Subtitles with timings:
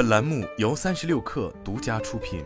[0.00, 2.42] 本栏目由三十六氪独家出品。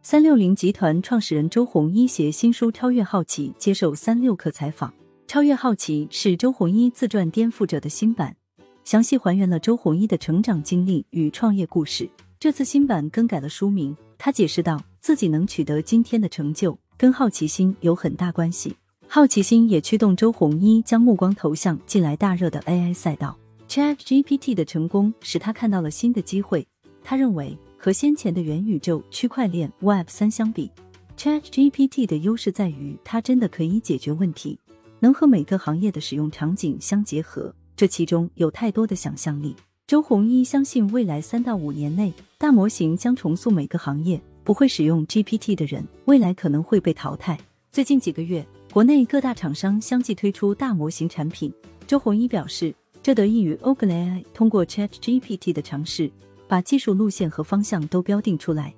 [0.00, 4.88] 三六零集团创始人周鸿祎携新书《超越好奇》接受三六氪采访。
[5.26, 8.34] 《超越好奇》是周鸿祎自传《颠覆者》的新版，
[8.82, 12.08] 详细还原了周鸿祎的成长经历与创业故事。
[12.40, 18.74] 这次新版更改了书名，他解释道，自己能取得今天的成就，跟好奇心有很大关系。
[19.14, 23.36] 好奇心也驱动周鸿祎将目光投向近来大热的 AI 赛道。
[23.68, 26.66] Chat GPT 的成功使他看到了新的机会。
[27.04, 30.70] 他认为，和先前的元宇宙、区块链、Web 三相比
[31.14, 34.58] ，Chat GPT 的优势在于它真的可以解决问题，
[35.00, 37.54] 能和每个行业的使用场景相结合。
[37.76, 39.54] 这其中有太多的想象力。
[39.86, 44.18] 周鸿祎相信，未来三到五年内，大模型将重塑每个行业。
[44.42, 47.38] 不会使用 GPT 的人，未来可能会被淘汰。
[47.70, 48.42] 最近几个月。
[48.72, 51.52] 国内各大厂商相继推出大模型产品。
[51.86, 56.10] 周鸿祎表示，这得益于 OpenAI 通过 ChatGPT 的尝试，
[56.48, 58.72] 把技术路线和方向都标定出来。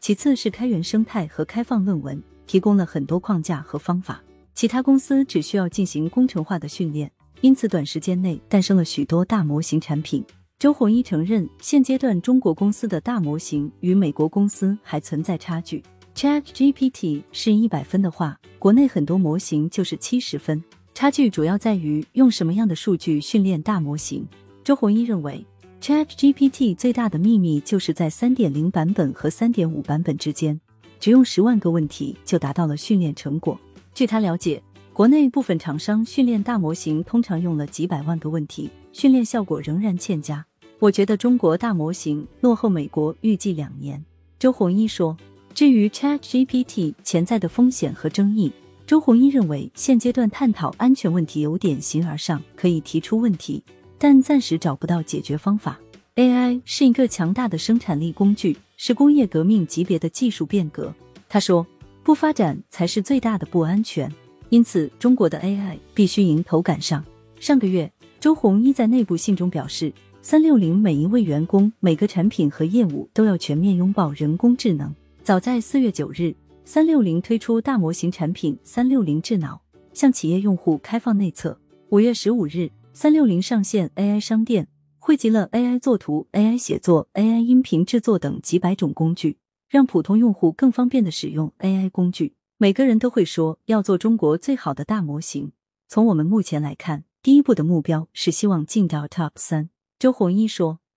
[0.00, 4.24] 其次是开源生态和开放论文，提供了很多框架和方法。
[4.54, 10.24] 其他公司只需要进行工程化的训练，因此短时间内诞生了许多大模型产品。
[10.58, 15.82] 周鸿祎承认，现阶段中国公司的大模型与美国公司还存在差距。
[16.14, 20.62] Chat GPT 是一百分的话，国内很多模型就是七十分。
[20.94, 24.24] 差距主要在于用什么样的数据训练大模型。
[24.62, 25.44] 周鸿祎认为
[25.80, 30.60] ，Chat GPT 最大的秘密就是在三点零版本和三点五版本之间，
[31.00, 33.58] 只用十万个问题就达到了训练成果。
[33.92, 34.62] 据他了解，
[34.92, 40.46] 国内部分厂商训练大模型通常用了几百万个问题，训练效果仍然欠佳。
[40.78, 44.04] 我觉得中国大模型落后美国预计两年。
[44.38, 45.16] 周鸿祎说。
[45.54, 48.50] 至于 Chat GPT 潜在的风险和争议，
[48.88, 53.62] 周鸿祎认为现阶段探讨安全问题有点形而上，可以提出问题，
[53.96, 55.78] 但暂时找不到解决方法。
[56.16, 60.92] AI 是一个强大的生产力工具，是工业革命级别的技术变革。
[61.28, 61.64] 他说，
[62.02, 64.12] 不发展才是最大的不安全，
[64.48, 67.04] 因此中国的 AI 必须迎头赶上。
[67.38, 74.92] 上个月，周鸿祎在内部信中表示，三六零每一位员工、每个产品和业务都要全面拥抱人工智能。
[75.24, 76.36] 早在四月九日，
[76.66, 79.58] 三六零推出大模型产品三六零智脑，
[79.94, 81.58] 向企业用户开放内测。
[81.88, 84.68] 五月十五日，三六零上线 AI 商店，
[84.98, 89.38] 汇集了 AI 作图、AI 写作、AI 音频制作等几百种工具，
[89.70, 92.34] 让普通用户更方便的使用 AI 工具。
[92.58, 95.52] 每个人都会说要做中国最好的大模型。
[95.88, 99.70] 从我们目前来看，第一步的目标是希望进到 Top 三。
[99.98, 100.83] 周鸿祎说。